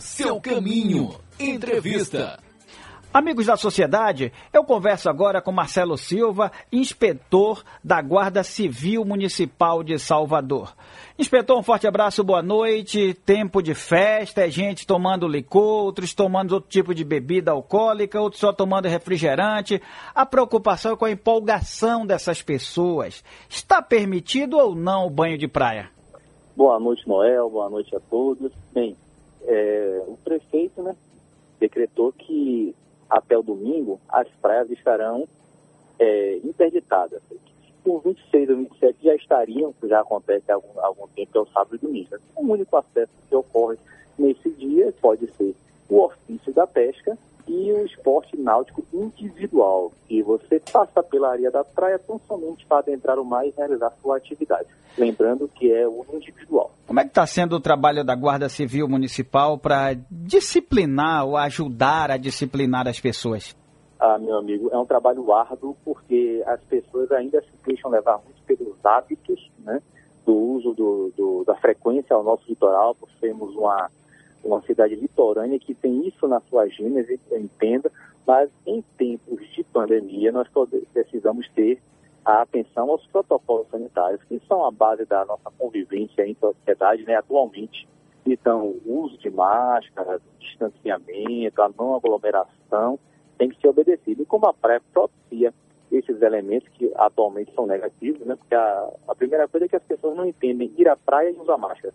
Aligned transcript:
seu 0.00 0.40
caminho. 0.40 1.14
Entrevista. 1.38 2.38
Amigos 3.12 3.46
da 3.46 3.56
sociedade, 3.56 4.32
eu 4.52 4.62
converso 4.62 5.10
agora 5.10 5.42
com 5.42 5.50
Marcelo 5.50 5.98
Silva, 5.98 6.52
inspetor 6.70 7.64
da 7.82 8.00
Guarda 8.00 8.44
Civil 8.44 9.04
Municipal 9.04 9.82
de 9.82 9.98
Salvador. 9.98 10.72
Inspetor, 11.18 11.58
um 11.58 11.62
forte 11.62 11.88
abraço, 11.88 12.22
boa 12.22 12.40
noite. 12.40 13.12
Tempo 13.26 13.60
de 13.60 13.74
festa, 13.74 14.46
é 14.46 14.50
gente 14.50 14.86
tomando 14.86 15.26
licor, 15.26 15.86
outros 15.86 16.14
tomando 16.14 16.52
outro 16.52 16.70
tipo 16.70 16.94
de 16.94 17.02
bebida 17.02 17.50
alcoólica, 17.50 18.20
outros 18.20 18.40
só 18.40 18.52
tomando 18.52 18.86
refrigerante. 18.86 19.82
A 20.14 20.24
preocupação 20.24 20.92
é 20.92 20.96
com 20.96 21.04
a 21.04 21.10
empolgação 21.10 22.06
dessas 22.06 22.40
pessoas. 22.40 23.24
Está 23.48 23.82
permitido 23.82 24.56
ou 24.56 24.76
não 24.76 25.06
o 25.06 25.10
banho 25.10 25.36
de 25.36 25.48
praia? 25.48 25.90
Boa 26.56 26.78
noite, 26.78 27.08
Noel. 27.08 27.50
Boa 27.50 27.68
noite 27.68 27.94
a 27.96 27.98
todos. 27.98 28.52
Bem, 28.72 28.96
é, 29.46 30.02
o 30.06 30.16
prefeito 30.16 30.82
né, 30.82 30.94
decretou 31.58 32.12
que 32.12 32.74
até 33.08 33.36
o 33.36 33.42
domingo, 33.42 34.00
as 34.08 34.28
praias 34.40 34.70
estarão 34.70 35.26
é, 35.98 36.36
interditadas. 36.44 37.20
Por 37.82 38.02
26 38.02 38.50
ou 38.50 38.56
27 38.56 38.98
já 39.02 39.14
estariam, 39.14 39.74
já 39.84 40.00
acontece 40.00 40.50
há 40.50 40.54
algum, 40.54 40.80
algum 40.80 41.08
tempo, 41.08 41.38
é 41.38 41.40
o 41.40 41.46
sábado 41.46 41.76
e 41.76 41.78
domingo. 41.78 42.16
O 42.36 42.42
único 42.42 42.76
acesso 42.76 43.12
que 43.28 43.34
ocorre 43.34 43.78
nesse 44.18 44.50
dia 44.50 44.94
pode 45.00 45.26
ser 45.32 45.54
o 45.88 46.04
ofício 46.04 46.52
da 46.52 46.66
pesca 46.66 47.18
e 47.48 47.72
o 47.72 47.84
esporte 47.84 48.36
náutico 48.36 48.84
individual, 48.92 49.92
que 50.06 50.22
você 50.22 50.60
passa 50.60 51.02
pela 51.02 51.32
areia 51.32 51.50
da 51.50 51.64
praia 51.64 51.98
tão 51.98 52.20
somente 52.28 52.64
para 52.64 52.78
adentrar 52.78 53.18
o 53.18 53.24
mar 53.24 53.44
e 53.46 53.52
realizar 53.56 53.92
sua 54.00 54.18
atividade. 54.18 54.68
Lembrando 54.96 55.48
que 55.48 55.72
é 55.72 55.86
o 55.88 56.04
individual. 56.12 56.69
Como 56.90 56.98
é 56.98 57.04
que 57.04 57.10
está 57.10 57.24
sendo 57.24 57.54
o 57.54 57.60
trabalho 57.60 58.02
da 58.02 58.16
Guarda 58.16 58.48
Civil 58.48 58.88
Municipal 58.88 59.56
para 59.56 59.94
disciplinar 60.10 61.24
ou 61.24 61.36
ajudar 61.36 62.10
a 62.10 62.16
disciplinar 62.16 62.88
as 62.88 62.98
pessoas? 62.98 63.56
Ah, 64.00 64.18
meu 64.18 64.36
amigo, 64.36 64.68
é 64.72 64.76
um 64.76 64.84
trabalho 64.84 65.32
árduo 65.32 65.76
porque 65.84 66.42
as 66.44 66.60
pessoas 66.64 67.12
ainda 67.12 67.40
se 67.42 67.52
deixam 67.64 67.92
levar 67.92 68.18
muito 68.24 68.42
pelos 68.44 68.74
hábitos, 68.84 69.52
né, 69.60 69.80
do 70.26 70.34
uso 70.34 70.74
do, 70.74 71.12
do, 71.16 71.44
da 71.44 71.54
frequência 71.54 72.16
ao 72.16 72.24
nosso 72.24 72.42
litoral, 72.48 72.96
por 72.96 73.08
sermos 73.20 73.54
uma 73.54 73.88
uma 74.42 74.60
cidade 74.62 74.96
litorânea 74.96 75.60
que 75.60 75.74
tem 75.74 76.08
isso 76.08 76.26
na 76.26 76.40
sua 76.50 76.66
gênese, 76.66 77.20
entenda, 77.30 77.92
mas 78.26 78.50
em 78.66 78.82
tempos 78.98 79.38
de 79.54 79.62
pandemia 79.62 80.32
nós 80.32 80.48
precisamos 80.92 81.48
ter 81.50 81.80
a 82.24 82.42
atenção 82.42 82.90
aos 82.90 83.06
protocolos 83.06 83.68
sanitários, 83.70 84.22
que 84.24 84.40
são 84.46 84.64
a 84.64 84.70
base 84.70 85.04
da 85.04 85.24
nossa 85.24 85.50
convivência 85.58 86.26
em 86.26 86.34
sociedade 86.34 87.04
né, 87.04 87.16
atualmente. 87.16 87.88
Então, 88.26 88.74
o 88.84 89.04
uso 89.04 89.18
de 89.18 89.30
máscara, 89.30 90.20
distanciamento, 90.38 91.62
a 91.62 91.70
não 91.78 91.94
aglomeração 91.94 92.98
tem 93.38 93.48
que 93.48 93.60
ser 93.60 93.68
obedecido. 93.68 94.22
E 94.22 94.26
como 94.26 94.46
a 94.46 94.54
praia 94.54 94.82
propicia 94.92 95.54
esses 95.90 96.20
elementos 96.22 96.68
que 96.74 96.92
atualmente 96.94 97.52
são 97.54 97.66
negativos, 97.66 98.24
né? 98.26 98.36
Porque 98.36 98.54
a, 98.54 98.90
a 99.08 99.14
primeira 99.14 99.48
coisa 99.48 99.66
é 99.66 99.68
que 99.68 99.76
as 99.76 99.82
pessoas 99.82 100.14
não 100.14 100.26
entendem 100.26 100.72
ir 100.76 100.88
à 100.88 100.96
praia 100.96 101.30
e 101.30 101.36
usar 101.36 101.56
máscara 101.56 101.92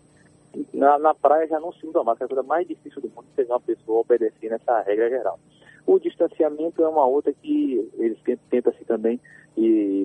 na, 0.72 0.98
na 0.98 1.14
praia 1.14 1.46
já 1.46 1.60
não 1.60 1.72
se 1.72 1.86
usa 1.86 2.02
máscara, 2.02 2.24
é 2.24 2.26
a 2.26 2.34
coisa 2.34 2.42
mais 2.42 2.66
difícil 2.66 3.02
do 3.02 3.08
mundo 3.08 3.26
ser 3.34 3.46
uma 3.46 3.60
pessoa 3.60 4.00
obedecer 4.00 4.50
nessa 4.50 4.80
regra 4.80 5.08
geral. 5.08 5.38
O 5.86 5.98
distanciamento 5.98 6.82
é 6.82 6.88
uma 6.88 7.06
outra 7.06 7.32
que 7.32 7.88
eles 7.94 8.18
tentam, 8.50 8.72
se 8.72 8.84
também 8.84 9.20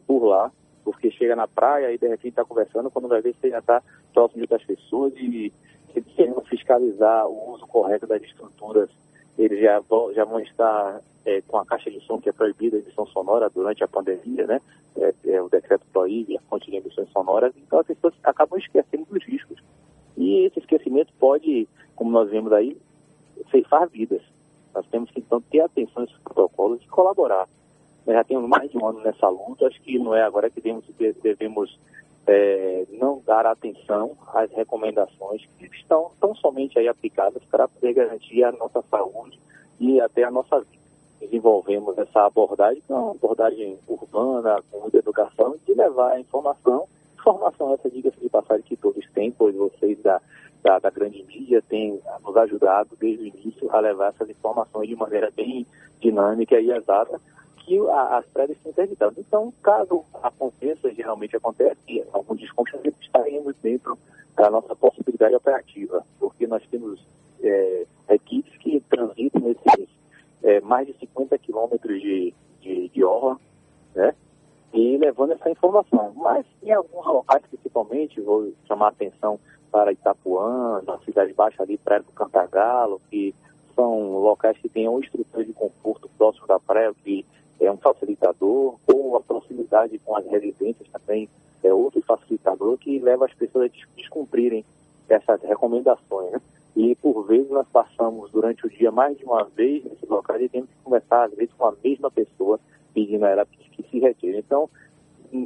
por 0.05 0.25
lá, 0.25 0.51
porque 0.83 1.11
chega 1.11 1.35
na 1.35 1.47
praia 1.47 1.91
e 1.91 1.97
de 1.97 2.07
repente 2.07 2.29
está 2.29 2.45
conversando, 2.45 2.89
quando 2.89 3.07
vai 3.07 3.21
ver 3.21 3.33
você 3.33 3.49
já 3.49 3.59
está 3.59 3.81
próximo 4.13 4.37
de 4.37 4.43
outras 4.43 4.63
pessoas 4.63 5.13
e 5.17 5.51
querendo 6.15 6.41
fiscalizar 6.41 7.27
o 7.27 7.53
uso 7.53 7.67
correto 7.67 8.07
das 8.07 8.21
estruturas, 8.21 8.89
eles 9.37 9.59
já 9.59 9.79
vão, 9.79 10.13
já 10.13 10.23
vão 10.23 10.39
estar 10.39 11.01
é, 11.25 11.41
com 11.41 11.57
a 11.57 11.65
caixa 11.65 11.89
de 11.89 11.99
som 12.01 12.19
que 12.19 12.29
é 12.29 12.33
proibida 12.33 12.77
a 12.77 12.79
emissão 12.79 13.05
sonora 13.07 13.49
durante 13.49 13.83
a 13.83 13.87
pandemia, 13.87 14.45
né? 14.47 14.61
É, 14.95 15.13
é, 15.25 15.41
o 15.41 15.49
decreto 15.49 15.85
proíbe 15.91 16.37
a 16.37 16.41
fonte 16.41 16.69
de 16.69 16.77
emissões 16.77 17.09
sonoras, 17.11 17.53
então 17.57 17.79
as 17.79 17.87
pessoas 17.87 18.13
acabam 18.23 18.59
esquecendo 18.59 19.05
dos 19.05 19.23
riscos. 19.25 19.57
E 20.17 20.45
esse 20.45 20.59
esquecimento 20.59 21.13
pode, 21.19 21.67
como 21.95 22.11
nós 22.11 22.29
vemos 22.29 22.51
aí, 22.51 22.77
ceifar 23.49 23.87
vidas. 23.87 24.21
Nós 24.73 24.85
temos 24.87 25.09
que, 25.11 25.19
então, 25.19 25.41
ter 25.41 25.61
atenção 25.61 26.03
a 26.03 26.05
esses 26.05 26.17
protocolos 26.19 26.81
e 26.81 26.87
colaborar. 26.87 27.47
Nós 28.05 28.15
já 28.15 28.23
temos 28.23 28.47
mais 28.47 28.71
de 28.71 28.77
um 28.77 28.85
ano 28.85 29.01
nessa 29.01 29.27
luta, 29.29 29.67
acho 29.67 29.81
que 29.81 29.99
não 29.99 30.15
é 30.15 30.23
agora 30.23 30.49
que 30.49 30.59
devemos, 30.59 30.85
devemos 31.21 31.79
é, 32.25 32.85
não 32.91 33.21
dar 33.25 33.45
atenção 33.45 34.17
às 34.33 34.51
recomendações 34.51 35.45
que 35.57 35.65
estão 35.67 36.11
tão 36.19 36.33
somente 36.35 36.79
aí 36.79 36.87
aplicadas 36.87 37.43
para 37.45 37.67
poder 37.67 37.93
garantir 37.93 38.43
a 38.43 38.51
nossa 38.51 38.81
saúde 38.89 39.39
e 39.79 39.99
até 39.99 40.23
a 40.23 40.31
nossa 40.31 40.59
vida. 40.59 40.81
Desenvolvemos 41.19 41.97
essa 41.97 42.25
abordagem, 42.25 42.81
que 42.81 42.91
é 42.91 42.95
uma 42.95 43.11
abordagem 43.11 43.77
urbana, 43.87 44.63
com 44.71 44.79
muita 44.79 44.97
educação, 44.97 45.55
de 45.65 45.73
levar 45.73 46.13
a 46.13 46.19
informação 46.19 46.87
Informação 47.21 47.71
essa, 47.75 47.87
diga-se 47.87 48.19
de 48.19 48.29
passagem, 48.29 48.63
que 48.63 48.75
todos 48.75 49.07
têm, 49.11 49.31
pois 49.31 49.55
vocês 49.55 50.01
da, 50.01 50.19
da, 50.63 50.79
da, 50.79 50.89
grande 50.89 51.23
mídia 51.23 51.61
têm 51.61 51.99
nos 52.23 52.37
ajudado 52.37 52.95
desde 52.99 53.23
o 53.23 53.27
início 53.27 53.71
a 53.71 53.79
levar 53.79 54.09
essas 54.09 54.29
informações 54.29 54.87
de 54.87 54.95
maneira 54.95 55.31
bem 55.35 55.65
dinâmica 55.99 56.59
e 56.59 56.71
exata, 56.71 57.19
que 57.57 57.79
a, 57.89 58.17
as 58.17 58.25
prévias 58.27 58.57
estão 58.57 58.71
interditadas. 58.71 59.17
Então, 59.17 59.53
caso 59.61 60.03
aconteça, 60.21 60.93
geralmente 60.93 61.35
acontece, 61.35 62.03
algum 62.11 62.35
desconfiamento, 62.35 62.97
estaremos 63.01 63.55
dentro 63.61 63.97
da 64.35 64.49
nossa 64.49 64.75
possibilidade 64.75 65.35
operativa, 65.35 66.05
porque 66.19 66.47
nós 66.47 66.63
temos 66.69 66.99
é, 67.43 67.85
equipes 68.09 68.55
que 68.57 68.79
transitam 68.89 69.41
nesses 69.41 69.89
é, 70.43 70.59
mais 70.61 70.87
de 70.87 70.93
50 70.93 71.37
quilômetros 71.37 72.01
de, 72.01 72.33
de, 72.61 72.89
de 72.89 73.03
orla, 73.03 73.39
né? 73.93 74.13
e 74.73 74.97
levando 74.97 75.33
essa 75.33 75.49
informação. 75.49 76.13
Mas 76.15 76.45
em 76.63 76.71
alguns 76.71 77.05
locais, 77.05 77.43
principalmente, 77.49 78.21
vou 78.21 78.51
chamar 78.67 78.87
a 78.87 78.89
atenção 78.89 79.39
para 79.71 79.91
Itapuã, 79.91 80.81
na 80.85 80.97
Cidade 80.99 81.33
Baixa 81.33 81.63
ali, 81.63 81.77
Praia 81.77 82.01
do 82.01 82.11
Cantagalo, 82.11 83.01
que 83.09 83.33
são 83.75 84.17
locais 84.19 84.57
que 84.57 84.69
têm 84.69 84.87
uma 84.87 84.99
estrutura 84.99 85.45
de 85.45 85.53
conforto 85.53 86.09
próximo 86.17 86.45
da 86.47 86.59
praia, 86.59 86.93
que 87.03 87.25
é 87.59 87.71
um 87.71 87.77
facilitador, 87.77 88.75
ou 88.87 89.15
a 89.15 89.21
proximidade 89.21 89.97
com 89.99 90.15
as 90.15 90.25
residências 90.25 90.87
também 90.89 91.29
é 91.63 91.73
outro 91.73 92.01
facilitador 92.01 92.77
que 92.77 92.99
leva 92.99 93.25
as 93.25 93.33
pessoas 93.33 93.71
a 93.71 93.95
descumprirem 93.95 94.65
essas 95.07 95.41
recomendações. 95.41 96.31
Né? 96.31 96.41
E 96.75 96.95
por 96.95 97.23
vezes 97.23 97.49
nós 97.49 97.67
passamos 97.67 98.31
durante 98.31 98.65
o 98.65 98.69
dia 98.69 98.91
mais 98.91 99.17
de 99.17 99.23
uma 99.25 99.43
vez 99.43 99.83
nesses 99.83 100.09
locais 100.09 100.41
e 100.41 100.49
temos 100.49 100.69
que 100.69 100.83
conversar, 100.83 101.25
às 101.25 101.33
vezes, 101.35 101.53
com 101.53 101.65
a 101.65 101.73
mesma 101.83 102.09
pessoa, 102.09 102.59
pedindo 102.93 103.25
a 103.25 103.29
ela 103.29 103.45
que 103.45 103.83
se 103.83 103.99
retire. 103.99 104.37
Então, 104.37 104.69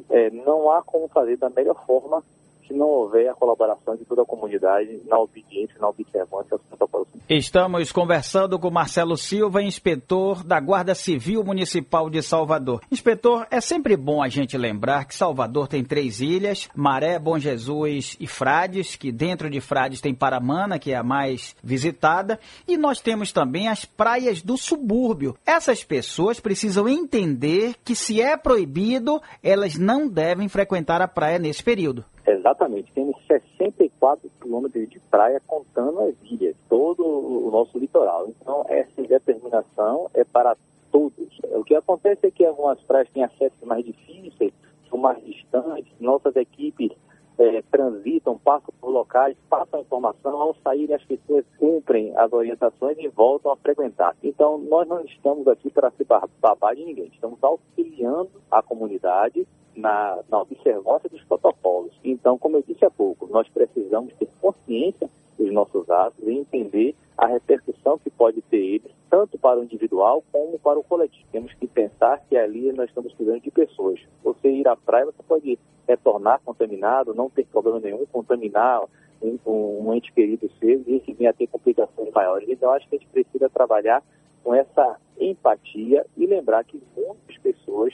é, 0.09 0.29
não 0.29 0.71
há 0.71 0.81
como 0.81 1.07
fazer 1.07 1.37
da 1.37 1.49
melhor 1.49 1.85
forma 1.85 2.23
se 2.67 2.73
não 2.73 2.87
houver 2.87 3.29
a 3.29 3.33
colaboração 3.33 3.95
de 3.95 4.05
toda 4.05 4.21
a 4.21 4.25
comunidade 4.25 5.01
na 5.05 5.19
obediência, 5.19 5.75
na 5.79 5.89
observância 5.89 6.53
aos 6.53 6.61
protocolos. 6.61 7.07
Estamos 7.29 7.91
conversando 7.91 8.59
com 8.59 8.69
Marcelo 8.69 9.17
Silva, 9.17 9.61
inspetor 9.61 10.43
da 10.43 10.59
Guarda 10.59 10.93
Civil 10.93 11.43
Municipal 11.43 12.09
de 12.09 12.21
Salvador. 12.21 12.81
Inspetor, 12.91 13.47
é 13.49 13.61
sempre 13.61 13.95
bom 13.95 14.21
a 14.21 14.27
gente 14.27 14.57
lembrar 14.57 15.05
que 15.05 15.15
Salvador 15.15 15.67
tem 15.67 15.83
três 15.83 16.21
ilhas, 16.21 16.69
Maré, 16.75 17.17
Bom 17.17 17.39
Jesus 17.39 18.15
e 18.19 18.27
Frades, 18.27 18.95
que 18.95 19.11
dentro 19.11 19.49
de 19.49 19.59
Frades 19.59 20.01
tem 20.01 20.13
Paramana, 20.13 20.79
que 20.79 20.91
é 20.91 20.95
a 20.95 21.03
mais 21.03 21.55
visitada, 21.63 22.39
e 22.67 22.77
nós 22.77 22.99
temos 22.99 23.31
também 23.31 23.67
as 23.67 23.85
praias 23.85 24.41
do 24.41 24.57
subúrbio. 24.57 25.35
Essas 25.45 25.83
pessoas 25.83 26.39
precisam 26.39 26.87
entender 26.87 27.75
que 27.83 27.95
se 27.95 28.21
é 28.21 28.37
proibido, 28.37 29.21
elas 29.41 29.75
não 29.75 30.07
devem 30.07 30.47
frequentar 30.47 31.01
a 31.01 31.07
praia 31.07 31.39
nesse 31.39 31.63
período. 31.63 32.05
Exatamente. 32.27 32.91
Temos 32.93 33.15
64 33.27 34.29
quilômetros 34.41 34.89
de 34.89 34.99
praia 35.11 35.41
contando 35.45 36.01
as 36.01 36.15
ilhas, 36.23 36.55
todo 36.67 37.05
o 37.05 37.51
nosso 37.51 37.77
litoral. 37.77 38.27
Então, 38.27 38.65
essa 38.67 39.03
determinação 39.03 40.09
é 40.13 40.23
para 40.23 40.57
todos. 40.91 41.39
O 41.51 41.63
que 41.63 41.75
acontece 41.75 42.25
é 42.25 42.31
que 42.31 42.45
algumas 42.45 42.79
praias 42.81 43.09
têm 43.09 43.23
acessos 43.23 43.61
mais 43.63 43.85
difíceis, 43.85 44.53
são 44.89 44.97
mais 44.97 45.23
distantes, 45.23 45.91
nossas 45.99 46.35
equipes 46.35 46.91
é, 47.37 47.61
transitam, 47.69 48.37
passam 48.37 48.73
por 48.79 48.89
locais, 48.89 49.35
passam 49.49 49.81
a 49.81 49.83
informação, 50.25 50.41
ao 50.41 50.55
saírem 50.63 50.95
as 50.95 51.03
pessoas 51.03 51.45
cumprem 51.57 52.15
as 52.17 52.31
orientações 52.33 52.97
e 52.97 53.07
voltam 53.07 53.51
a 53.51 53.57
frequentar. 53.57 54.15
Então, 54.23 54.57
nós 54.57 54.87
não 54.87 55.01
estamos 55.01 55.47
aqui 55.47 55.69
para 55.69 55.91
se 55.91 56.03
babar 56.03 56.75
de 56.75 56.83
ninguém, 56.83 57.09
estamos 57.13 57.41
auxiliando 57.43 58.31
a 58.49 58.61
comunidade 58.61 59.47
na, 59.75 60.19
na 60.29 60.41
observância 60.41 61.09
dos 61.09 61.23
protocolos. 61.23 61.91
Então, 62.03 62.37
como 62.37 62.57
eu 62.57 62.63
disse 62.67 62.85
há 62.85 62.89
pouco, 62.89 63.27
nós 63.27 63.47
precisamos 63.49 64.13
ter 64.15 64.27
consciência 64.41 65.09
dos 65.37 65.51
nossos 65.51 65.89
atos 65.89 66.25
e 66.25 66.31
entender 66.31 66.95
a 67.17 67.27
repercussão 67.27 67.97
que 67.97 68.09
pode 68.09 68.41
ter 68.43 68.57
eles, 68.57 68.91
tanto 69.09 69.37
para 69.37 69.59
o 69.59 69.63
individual 69.63 70.23
como 70.31 70.57
para 70.59 70.79
o 70.79 70.83
coletivo. 70.83 71.25
Temos 71.31 71.53
que 71.53 71.67
pensar 71.67 72.21
que 72.27 72.37
ali 72.37 72.71
nós 72.71 72.89
estamos 72.89 73.13
cuidando 73.13 73.41
de 73.41 73.51
pessoas. 73.51 73.99
Você 74.23 74.49
ir 74.49 74.67
à 74.67 74.75
praia, 74.75 75.05
você 75.05 75.23
pode 75.23 75.59
retornar 75.87 76.41
contaminado, 76.43 77.13
não 77.13 77.29
ter 77.29 77.45
problema 77.45 77.79
nenhum, 77.79 78.05
contaminar 78.07 78.81
um, 79.21 79.93
ente 79.93 80.11
querido 80.11 80.49
seu 80.59 80.83
e 80.85 80.95
esse 80.95 81.13
vinha 81.13 81.29
a 81.29 81.33
ter 81.33 81.47
complicações 81.47 82.11
maiores. 82.13 82.49
Então, 82.49 82.71
acho 82.71 82.87
que 82.87 82.95
a 82.95 82.99
gente 82.99 83.09
precisa 83.09 83.49
trabalhar 83.49 84.03
com 84.43 84.53
essa 84.53 84.97
empatia 85.19 86.05
e 86.17 86.25
lembrar 86.25 86.63
que 86.63 86.81
muitas 86.95 87.37
pessoas 87.37 87.93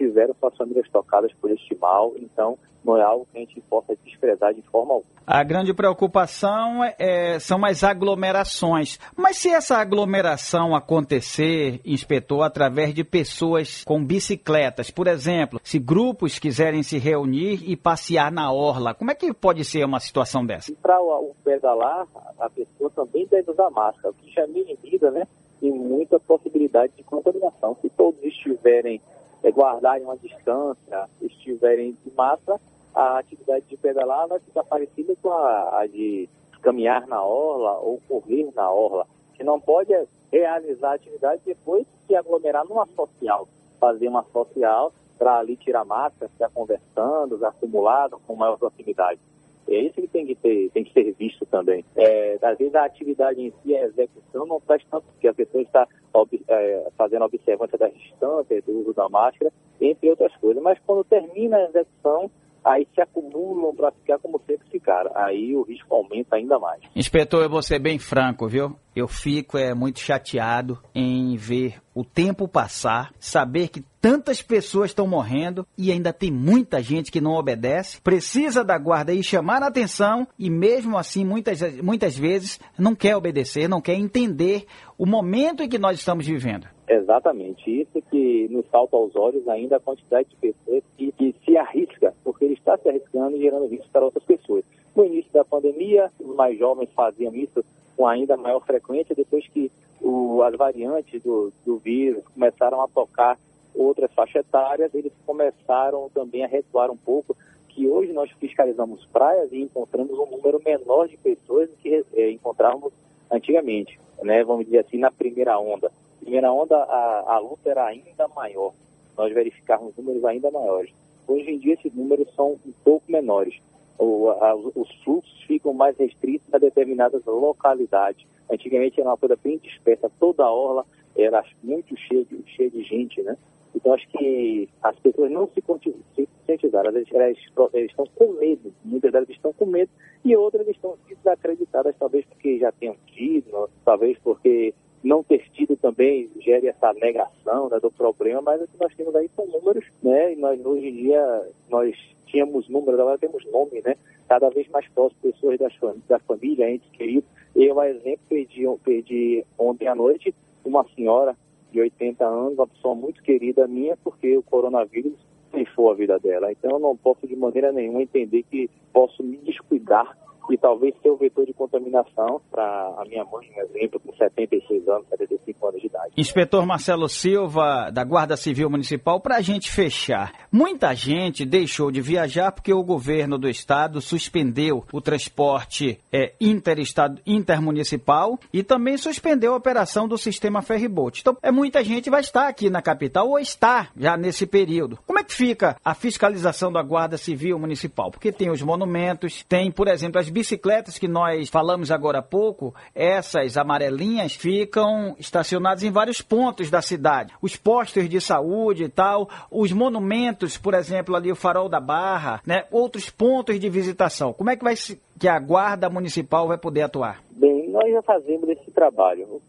tiveram 0.00 0.34
suas 0.40 0.56
famílias 0.56 0.88
tocadas 0.90 1.30
por 1.34 1.50
este 1.50 1.76
mal, 1.76 2.14
então 2.16 2.58
não 2.82 2.96
é 2.96 3.02
algo 3.02 3.26
que 3.30 3.36
a 3.36 3.40
gente 3.40 3.60
possa 3.60 3.94
desprezar 4.02 4.54
de 4.54 4.62
forma 4.62 4.94
alguma. 4.94 5.10
A 5.26 5.44
grande 5.44 5.74
preocupação 5.74 6.82
é, 6.82 6.94
é, 6.98 7.38
são 7.38 7.62
as 7.66 7.84
aglomerações. 7.84 8.98
Mas 9.14 9.36
se 9.36 9.50
essa 9.50 9.76
aglomeração 9.76 10.74
acontecer, 10.74 11.80
inspetor, 11.84 12.42
através 12.42 12.94
de 12.94 13.04
pessoas 13.04 13.84
com 13.84 14.02
bicicletas, 14.02 14.90
por 14.90 15.06
exemplo, 15.06 15.60
se 15.62 15.78
grupos 15.78 16.38
quiserem 16.38 16.82
se 16.82 16.98
reunir 16.98 17.70
e 17.70 17.76
passear 17.76 18.32
na 18.32 18.50
orla, 18.50 18.94
como 18.94 19.10
é 19.10 19.14
que 19.14 19.34
pode 19.34 19.62
ser 19.66 19.84
uma 19.84 20.00
situação 20.00 20.46
dessa? 20.46 20.72
Para 20.80 20.98
o, 20.98 21.30
o 21.30 21.34
pedalar, 21.44 22.06
a 22.38 22.48
pessoa 22.48 22.90
também 22.90 23.26
deve 23.26 23.50
usar 23.50 23.68
máscara, 23.68 24.10
o 24.10 24.14
que 24.14 24.32
já 24.32 24.46
minimiza, 24.46 25.10
né? 25.10 25.26
E 25.60 25.70
muita 25.70 26.18
possibilidade 26.18 26.94
de 26.96 27.02
contaminação. 27.02 27.76
Se 27.82 27.90
todos 27.90 28.18
estiverem 28.24 28.98
é, 29.42 29.50
guardarem 29.50 30.04
uma 30.04 30.16
distância, 30.16 31.08
estiverem 31.20 31.96
de 32.04 32.12
massa, 32.12 32.60
a 32.94 33.18
atividade 33.18 33.64
de 33.66 33.76
pedalar 33.76 34.26
vai 34.28 34.40
ficar 34.40 34.64
parecida 34.64 35.14
com 35.22 35.30
a, 35.30 35.80
a 35.80 35.86
de 35.86 36.28
caminhar 36.60 37.06
na 37.06 37.22
orla 37.22 37.78
ou 37.78 38.00
correr 38.08 38.50
na 38.54 38.70
orla. 38.70 39.06
Que 39.34 39.44
não 39.44 39.60
pode 39.60 39.92
realizar 40.30 40.90
a 40.90 40.94
atividade 40.94 41.42
depois 41.44 41.86
se 42.06 42.14
aglomerar 42.14 42.66
numa 42.66 42.86
social, 42.86 43.48
fazer 43.78 44.08
uma 44.08 44.24
social 44.24 44.92
para 45.18 45.38
ali 45.38 45.56
tirar 45.56 45.84
massa, 45.84 46.28
ficar 46.28 46.50
conversando, 46.50 47.44
acumulado 47.44 48.20
com 48.26 48.34
maior 48.34 48.58
proximidade. 48.58 49.20
É 49.68 49.82
isso 49.82 49.94
que 49.94 50.08
tem 50.08 50.26
que, 50.26 50.34
ter, 50.34 50.70
tem 50.70 50.84
que 50.84 50.92
ser 50.92 51.12
visto 51.12 51.46
também. 51.46 51.84
É, 51.96 52.38
às 52.42 52.58
vezes 52.58 52.74
a 52.74 52.84
atividade 52.84 53.40
em 53.40 53.52
si, 53.62 53.76
a 53.76 53.84
execução, 53.84 54.46
não 54.46 54.60
faz 54.60 54.82
tanto, 54.90 55.04
porque 55.04 55.28
a 55.28 55.34
pessoa 55.34 55.62
está 55.62 55.86
ob, 56.12 56.42
é, 56.48 56.88
fazendo 56.96 57.22
a 57.22 57.26
observância 57.26 57.78
da 57.78 57.88
distância, 57.88 58.62
do 58.62 58.80
uso 58.80 58.94
da 58.94 59.08
máscara, 59.08 59.52
entre 59.80 60.10
outras 60.10 60.34
coisas. 60.36 60.62
Mas 60.62 60.78
quando 60.84 61.04
termina 61.04 61.56
a 61.56 61.64
execução, 61.64 62.30
aí 62.64 62.86
se 62.94 63.00
acumulam 63.00 63.74
para 63.74 63.90
ficar 63.92 64.18
como 64.18 64.40
sempre 64.46 64.68
ficaram. 64.70 65.10
Aí 65.14 65.54
o 65.56 65.62
risco 65.62 65.94
aumenta 65.94 66.36
ainda 66.36 66.58
mais. 66.58 66.80
Inspetor, 66.94 67.42
eu 67.42 67.50
vou 67.50 67.62
ser 67.62 67.78
bem 67.78 67.98
franco, 67.98 68.48
viu? 68.48 68.76
Eu 68.94 69.08
fico 69.08 69.56
é, 69.56 69.74
muito 69.74 70.00
chateado 70.00 70.78
em 70.94 71.36
ver 71.36 71.80
o 72.00 72.04
tempo 72.04 72.48
passar, 72.48 73.12
saber 73.18 73.68
que 73.68 73.84
tantas 74.00 74.40
pessoas 74.40 74.90
estão 74.90 75.06
morrendo 75.06 75.66
e 75.76 75.92
ainda 75.92 76.14
tem 76.14 76.30
muita 76.30 76.82
gente 76.82 77.12
que 77.12 77.20
não 77.20 77.32
obedece, 77.32 78.00
precisa 78.00 78.64
da 78.64 78.78
guarda 78.78 79.12
e 79.12 79.22
chamar 79.22 79.62
a 79.62 79.66
atenção 79.66 80.26
e 80.38 80.48
mesmo 80.48 80.96
assim 80.96 81.26
muitas, 81.26 81.60
muitas 81.82 82.16
vezes 82.16 82.58
não 82.78 82.94
quer 82.94 83.16
obedecer, 83.16 83.68
não 83.68 83.82
quer 83.82 83.94
entender 83.94 84.64
o 84.96 85.04
momento 85.04 85.62
em 85.62 85.68
que 85.68 85.78
nós 85.78 85.98
estamos 85.98 86.26
vivendo. 86.26 86.66
Exatamente, 86.88 87.70
isso 87.70 88.02
que 88.10 88.48
nos 88.50 88.66
salta 88.70 88.96
aos 88.96 89.14
olhos 89.14 89.46
ainda 89.46 89.76
a 89.76 89.80
quantidade 89.80 90.28
de 90.30 90.36
pessoas 90.36 90.82
que, 90.96 91.12
que 91.12 91.34
se 91.44 91.56
arrisca, 91.56 92.14
porque 92.24 92.46
ele 92.46 92.54
está 92.54 92.78
se 92.78 92.88
arriscando 92.88 93.36
e 93.36 93.42
gerando 93.42 93.66
risco 93.66 93.88
para 93.92 94.06
outras 94.06 94.24
pessoas. 94.24 94.64
No 94.94 95.04
início 95.04 95.32
da 95.32 95.44
pandemia, 95.44 96.10
os 96.18 96.34
mais 96.34 96.58
jovens 96.58 96.90
faziam 96.94 97.34
isso 97.34 97.64
com 97.96 98.06
ainda 98.06 98.36
maior 98.36 98.60
frequência, 98.60 99.14
depois 99.14 99.46
que 99.48 99.70
o, 100.00 100.42
as 100.42 100.56
variantes 100.56 101.22
do, 101.22 101.52
do 101.64 101.76
vírus 101.76 102.24
começaram 102.34 102.80
a 102.80 102.88
tocar 102.88 103.38
outras 103.74 104.12
faixas 104.12 104.44
etárias, 104.46 104.94
eles 104.94 105.12
começaram 105.26 106.08
também 106.10 106.44
a 106.44 106.48
recuar 106.48 106.90
um 106.90 106.96
pouco, 106.96 107.36
que 107.68 107.86
hoje 107.86 108.12
nós 108.12 108.30
fiscalizamos 108.32 109.06
praias 109.06 109.52
e 109.52 109.60
encontramos 109.60 110.18
um 110.18 110.26
número 110.26 110.60
menor 110.64 111.08
de 111.08 111.16
pessoas 111.16 111.70
do 111.70 111.76
que 111.76 112.04
é, 112.14 112.30
encontrávamos 112.30 112.92
antigamente, 113.30 113.98
né? 114.22 114.42
vamos 114.42 114.64
dizer 114.64 114.78
assim, 114.78 114.98
na 114.98 115.10
primeira 115.10 115.58
onda. 115.58 115.90
Primeira 116.20 116.52
onda, 116.52 116.76
a, 116.76 117.34
a 117.34 117.38
luta 117.38 117.70
era 117.70 117.86
ainda 117.86 118.28
maior, 118.34 118.72
nós 119.16 119.32
verificávamos 119.32 119.96
números 119.96 120.24
ainda 120.24 120.50
maiores. 120.50 120.92
Hoje 121.28 121.50
em 121.50 121.58
dia, 121.58 121.74
esses 121.74 121.94
números 121.94 122.26
são 122.34 122.58
um 122.66 122.72
pouco 122.82 123.04
menores 123.10 123.54
os 124.00 124.90
fluxos 125.04 125.42
ficam 125.42 125.72
mais 125.74 125.96
restritos 125.96 126.52
a 126.52 126.58
determinadas 126.58 127.24
localidades. 127.24 128.26
Antigamente 128.50 129.00
era 129.00 129.10
uma 129.10 129.16
coisa 129.16 129.36
bem 129.42 129.58
dispersa, 129.58 130.10
toda 130.18 130.44
a 130.44 130.50
orla 130.50 130.86
era 131.16 131.44
muito 131.62 131.96
cheia 131.96 132.24
de, 132.24 132.42
cheia 132.46 132.70
de 132.70 132.82
gente, 132.82 133.22
né? 133.22 133.36
Então 133.74 133.92
acho 133.92 134.08
que 134.08 134.68
as 134.82 134.98
pessoas 134.98 135.30
não 135.30 135.48
se 135.48 135.60
conscientizaram, 135.62 136.90
elas, 136.90 137.06
elas, 137.12 137.36
elas 137.72 137.90
estão 137.90 138.06
com 138.16 138.32
medo, 138.32 138.72
muitas 138.84 139.12
delas 139.12 139.28
estão 139.28 139.52
com 139.52 139.66
medo 139.66 139.90
e 140.24 140.36
outras 140.36 140.66
estão 140.66 140.96
desacreditadas, 141.08 141.94
talvez 141.98 142.24
porque 142.26 142.58
já 142.58 142.72
tenham 142.72 142.96
tido, 143.06 143.70
talvez 143.84 144.18
porque 144.18 144.74
não 145.04 145.22
ter 145.22 145.48
tido 145.52 145.76
também 145.76 146.28
gere 146.40 146.66
essa 146.66 146.92
negação 146.94 147.68
né, 147.68 147.78
do 147.80 147.90
problema, 147.90 148.42
mas 148.42 148.62
o 148.62 148.66
que 148.66 148.80
nós 148.80 148.94
temos 148.94 149.14
aí 149.14 149.30
são 149.34 149.46
números, 149.46 149.84
né? 150.02 150.32
E 150.32 150.36
nós 150.36 150.64
hoje 150.64 150.88
em 150.88 150.94
dia 150.94 151.48
nós 151.70 151.96
tínhamos 152.30 152.68
números, 152.68 153.00
agora 153.00 153.18
temos 153.18 153.44
nome, 153.50 153.82
né? 153.84 153.96
Cada 154.28 154.48
vez 154.50 154.68
mais 154.68 154.86
próximo, 154.88 155.20
pessoas 155.22 155.58
das, 155.58 155.72
da 156.08 156.18
família, 156.20 156.70
entes 156.70 156.90
queridos. 156.92 157.28
Eu, 157.54 157.78
a 157.80 157.88
exemplo, 157.88 158.20
perdi, 158.28 158.64
perdi 158.84 159.44
ontem 159.58 159.88
à 159.88 159.94
noite 159.94 160.34
uma 160.64 160.84
senhora 160.94 161.36
de 161.72 161.80
80 161.80 162.24
anos, 162.24 162.54
uma 162.54 162.66
pessoa 162.66 162.94
muito 162.94 163.22
querida 163.22 163.66
minha, 163.66 163.96
porque 164.02 164.36
o 164.36 164.42
coronavírus 164.42 165.14
ceifou 165.50 165.90
a 165.90 165.94
vida 165.94 166.18
dela. 166.18 166.50
Então 166.52 166.72
eu 166.72 166.78
não 166.78 166.96
posso 166.96 167.26
de 167.26 167.36
maneira 167.36 167.72
nenhuma 167.72 168.02
entender 168.02 168.44
que 168.44 168.70
posso 168.92 169.22
me 169.22 169.36
descuidar 169.38 170.16
e 170.50 170.56
talvez 170.56 170.94
ser 171.02 171.10
o 171.10 171.16
vetor 171.16 171.46
de 171.46 171.52
contaminação 171.52 172.40
para 172.50 172.62
a 172.98 173.04
minha 173.06 173.24
mãe, 173.24 173.50
um 173.56 173.60
exemplo, 173.62 174.00
com 174.00 174.12
76 174.14 174.88
anos, 174.88 175.08
75 175.08 175.66
anos 175.66 175.80
de 175.80 175.86
idade. 175.86 176.12
Inspetor 176.16 176.66
Marcelo 176.66 177.08
Silva, 177.08 177.90
da 177.90 178.04
Guarda 178.04 178.36
Civil 178.36 178.70
Municipal, 178.70 179.20
para 179.20 179.36
a 179.36 179.40
gente 179.40 179.70
fechar. 179.70 180.32
Muita 180.50 180.94
gente 180.94 181.44
deixou 181.44 181.90
de 181.90 182.00
viajar 182.00 182.52
porque 182.52 182.72
o 182.72 182.82
governo 182.82 183.38
do 183.38 183.48
estado 183.48 184.00
suspendeu 184.00 184.84
o 184.92 185.00
transporte 185.00 185.98
é, 186.12 186.32
interestado, 186.40 187.20
intermunicipal 187.26 188.38
e 188.52 188.62
também 188.62 188.96
suspendeu 188.96 189.52
a 189.54 189.56
operação 189.56 190.08
do 190.08 190.18
sistema 190.18 190.62
ferryboat. 190.62 191.20
Então, 191.20 191.36
é, 191.42 191.50
muita 191.50 191.82
gente 191.84 192.10
vai 192.10 192.20
estar 192.20 192.48
aqui 192.48 192.70
na 192.70 192.82
capital 192.82 193.28
ou 193.28 193.38
está 193.38 193.88
já 193.96 194.16
nesse 194.16 194.46
período. 194.46 194.98
Como 195.06 195.18
é 195.18 195.24
que 195.24 195.34
fica 195.34 195.76
a 195.84 195.94
fiscalização 195.94 196.72
da 196.72 196.82
Guarda 196.82 197.16
Civil 197.16 197.58
Municipal? 197.58 198.10
Porque 198.10 198.32
tem 198.32 198.50
os 198.50 198.62
monumentos, 198.62 199.44
tem, 199.44 199.70
por 199.70 199.88
exemplo, 199.88 200.20
as 200.20 200.28
bicicletas 200.40 200.98
que 200.98 201.06
nós 201.06 201.50
falamos 201.50 201.90
agora 201.90 202.20
há 202.20 202.22
pouco, 202.22 202.74
essas 202.94 203.58
amarelinhas, 203.58 204.34
ficam 204.34 205.14
estacionadas 205.18 205.82
em 205.82 205.90
vários 205.90 206.22
pontos 206.22 206.70
da 206.70 206.80
cidade. 206.80 207.34
Os 207.42 207.56
postos 207.56 208.08
de 208.08 208.18
saúde 208.22 208.84
e 208.84 208.88
tal, 208.88 209.28
os 209.50 209.70
monumentos, 209.70 210.56
por 210.56 210.72
exemplo, 210.72 211.14
ali 211.14 211.30
o 211.30 211.36
Farol 211.36 211.68
da 211.68 211.78
Barra, 211.78 212.40
né? 212.46 212.64
outros 212.70 213.10
pontos 213.10 213.60
de 213.60 213.68
visitação. 213.68 214.32
Como 214.32 214.48
é 214.48 214.56
que 214.56 214.64
vai 214.64 214.74
que 215.18 215.28
a 215.28 215.38
Guarda 215.38 215.90
Municipal 215.90 216.48
vai 216.48 216.56
poder 216.56 216.82
atuar? 216.82 217.22
Bem, 217.32 217.68
nós 217.68 217.92
já 217.92 218.00
fazemos 218.00 218.48
esse 218.48 218.70
trabalho. 218.70 219.24
O 219.24 219.42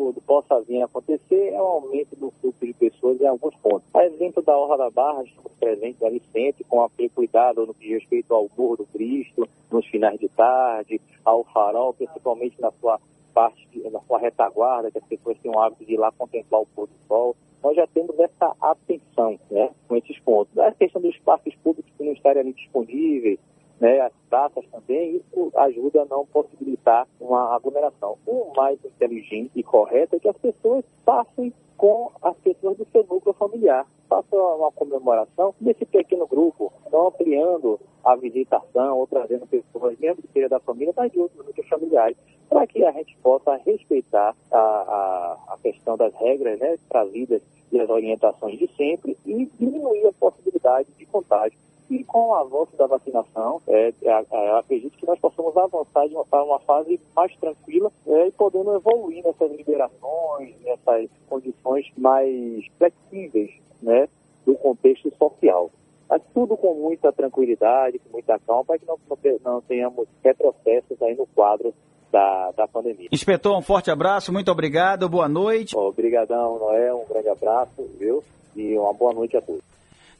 talvez 0.00 0.24
possa 0.24 0.60
vir 0.62 0.80
a 0.80 0.86
acontecer 0.86 1.50
é 1.52 1.60
o 1.60 1.64
um 1.64 1.68
aumento 1.68 2.16
do 2.16 2.30
fluxo 2.40 2.64
de 2.64 2.72
pessoas 2.72 3.20
em 3.20 3.26
alguns 3.26 3.54
pontos. 3.56 3.86
A 3.94 4.04
exemplo 4.06 4.42
da 4.42 4.56
Orla 4.56 4.78
da 4.78 4.90
Barra, 4.90 5.22
estamos 5.24 5.52
presentes 5.58 6.02
ali 6.02 6.22
sempre 6.32 6.64
com 6.64 6.82
aquele 6.82 7.10
cuidado 7.10 7.66
no 7.66 7.74
que 7.74 7.86
diz 7.86 8.00
respeito 8.00 8.34
ao 8.34 8.48
Morro 8.56 8.78
do 8.78 8.86
Cristo, 8.86 9.46
nos 9.70 9.86
finais 9.86 10.18
de 10.18 10.28
tarde, 10.28 11.00
ao 11.24 11.44
farol, 11.44 11.92
principalmente 11.92 12.60
na 12.60 12.70
sua 12.72 12.98
parte, 13.34 13.66
na 13.90 14.00
sua 14.00 14.18
retaguarda, 14.18 14.90
que 14.90 14.98
as 14.98 15.04
pessoas 15.04 15.38
têm 15.38 15.50
o 15.50 15.58
hábito 15.58 15.84
de 15.84 15.94
ir 15.94 15.98
lá 15.98 16.10
contemplar 16.12 16.62
o 16.62 16.66
pôr 16.66 16.86
do 16.86 16.94
sol. 17.06 17.36
Nós 17.62 17.76
já 17.76 17.86
temos 17.86 18.18
essa 18.18 18.54
atenção 18.60 19.38
né, 19.50 19.70
com 19.86 19.96
esses 19.96 20.18
pontos. 20.20 20.56
A 20.58 20.72
questão 20.72 21.00
dos 21.00 21.16
parques 21.18 21.54
públicos 21.56 21.92
que 21.96 22.04
não 22.04 22.12
estarem 22.12 22.40
ali 22.40 22.52
disponíveis, 22.54 23.38
né, 23.80 24.00
as 24.00 24.12
praças 24.28 24.64
também, 24.70 25.16
isso 25.16 25.50
ajuda 25.56 26.02
a 26.02 26.04
não 26.04 26.26
possibilitar 26.26 27.08
uma 27.18 27.54
aglomeração. 27.54 28.18
O 28.26 28.52
mais 28.54 28.78
inteligente 28.84 29.52
e 29.56 29.62
correto 29.62 30.16
é 30.16 30.20
que 30.20 30.28
as 30.28 30.36
pessoas 30.36 30.84
passem 31.04 31.52
com 31.76 32.12
as 32.20 32.36
pessoas 32.36 32.76
do 32.76 32.86
seu 32.92 33.02
núcleo 33.04 33.32
familiar. 33.32 33.86
Faça 34.06 34.36
uma 34.36 34.70
comemoração 34.70 35.54
desse 35.58 35.86
pequeno 35.86 36.26
grupo, 36.26 36.70
não 36.92 37.08
ampliando 37.08 37.80
a 38.04 38.14
visitação 38.16 38.98
ou 38.98 39.06
trazendo 39.06 39.46
pessoas, 39.46 39.98
mesmo 39.98 40.20
que 40.20 40.28
seja 40.32 40.48
da 40.48 40.60
família, 40.60 40.92
mas 40.94 41.10
de 41.10 41.18
outros 41.18 41.46
núcleos 41.46 41.68
familiares, 41.68 42.18
para 42.50 42.66
que 42.66 42.84
a 42.84 42.92
gente 42.92 43.16
possa 43.22 43.56
respeitar 43.64 44.34
a, 44.52 44.58
a, 44.58 45.54
a 45.54 45.58
questão 45.62 45.96
das 45.96 46.12
regras 46.16 46.58
né, 46.58 46.76
trazidas 46.88 47.40
e 47.72 47.80
as 47.80 47.88
orientações 47.88 48.58
de 48.58 48.68
sempre 48.76 49.16
e 49.24 49.46
diminuir 49.58 50.06
a 50.06 50.12
possibilidade 50.12 50.88
de 50.98 51.06
contágio 51.06 51.56
e 51.90 52.04
com 52.04 52.28
o 52.28 52.34
avanço 52.34 52.76
da 52.76 52.86
vacinação, 52.86 53.60
é, 53.66 53.92
é, 54.02 54.24
é, 54.30 54.58
acredito 54.58 54.96
que 54.96 55.06
nós 55.06 55.18
possamos 55.18 55.56
avançar 55.56 56.06
de 56.06 56.14
uma, 56.14 56.24
para 56.24 56.44
uma 56.44 56.60
fase 56.60 57.00
mais 57.16 57.34
tranquila 57.36 57.90
é, 58.06 58.28
e 58.28 58.32
podendo 58.32 58.72
evoluir 58.74 59.24
nessas 59.24 59.50
liberações, 59.50 60.54
nessas 60.62 61.10
condições 61.28 61.90
mais 61.98 62.64
flexíveis 62.78 63.50
né, 63.82 64.08
do 64.46 64.54
contexto 64.54 65.12
social. 65.18 65.70
Mas 66.08 66.22
tudo 66.32 66.56
com 66.56 66.74
muita 66.74 67.12
tranquilidade, 67.12 67.98
com 67.98 68.10
muita 68.12 68.38
calma, 68.38 68.64
para 68.64 68.78
que 68.78 68.86
não, 68.86 68.98
não 69.44 69.60
tenhamos 69.60 70.06
retrocessos 70.24 71.02
aí 71.02 71.16
no 71.16 71.26
quadro 71.26 71.74
da, 72.12 72.52
da 72.52 72.68
pandemia. 72.68 73.08
Inspetor, 73.10 73.56
um 73.56 73.62
forte 73.62 73.90
abraço, 73.90 74.32
muito 74.32 74.50
obrigado, 74.50 75.08
boa 75.08 75.28
noite. 75.28 75.76
Obrigadão, 75.76 76.58
Noé, 76.58 76.92
um 76.94 77.04
grande 77.06 77.28
abraço, 77.28 77.82
viu? 77.98 78.22
E 78.56 78.76
uma 78.76 78.92
boa 78.92 79.12
noite 79.12 79.36
a 79.36 79.40
todos. 79.40 79.62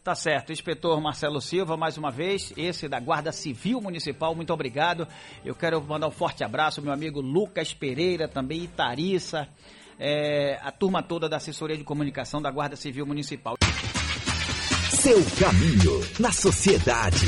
Tá 0.03 0.15
certo. 0.15 0.51
Inspetor 0.51 0.99
Marcelo 1.01 1.41
Silva, 1.43 1.77
mais 1.77 1.99
uma 1.99 2.11
vez, 2.11 2.55
esse 2.57 2.89
da 2.89 2.99
Guarda 2.99 3.33
Civil 3.33 3.83
Municipal, 3.83 4.35
muito 4.35 4.53
obrigado. 4.53 5.07
Eu 5.45 5.55
quero 5.55 5.81
mandar 5.83 6.09
um 6.09 6.11
forte 6.11 6.43
abraço 6.43 6.81
meu 6.81 6.93
amigo 6.93 7.21
Lucas 7.21 7.75
Pereira, 7.75 8.27
também 8.27 8.65
Itarissa, 8.65 9.47
é, 9.99 10.59
a 10.63 10.73
turma 10.73 11.03
toda 11.03 11.29
da 11.29 11.37
assessoria 11.37 11.77
de 11.77 11.85
comunicação 11.85 12.41
da 12.41 12.51
Guarda 12.51 12.77
Civil 12.77 13.05
Municipal. 13.05 13.57
Seu 14.91 15.19
caminho 15.39 16.01
na 16.19 16.33
sociedade. 16.33 17.27